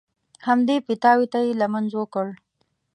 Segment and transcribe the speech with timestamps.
[0.47, 2.27] همدې پیتاوي ته یې لمونځ وکړ.